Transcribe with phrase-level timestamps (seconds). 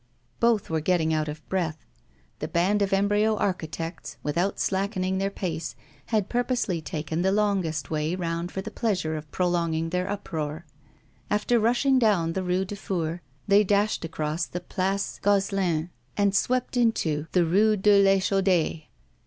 [0.39, 1.85] Both were getting out of breath.
[2.39, 5.75] The band of embryo architects, without slackening their pace,
[6.07, 10.65] had purposely taken the longest way round for the pleasure of prolonging their uproar.
[11.29, 16.75] After rushing down the Rue du Four, they dashed across the Place Gozlin and swept
[16.77, 18.87] into the Rue de l'Echaude.